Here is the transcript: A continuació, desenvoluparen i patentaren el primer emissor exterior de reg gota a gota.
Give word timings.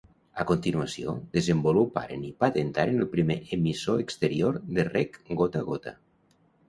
A 0.43 0.43
continuació, 0.51 1.11
desenvoluparen 1.37 2.23
i 2.29 2.33
patentaren 2.45 3.03
el 3.05 3.09
primer 3.13 3.37
emissor 3.59 4.03
exterior 4.07 4.59
de 4.79 4.87
reg 4.89 5.21
gota 5.43 5.63
a 5.65 5.69
gota. 5.69 5.95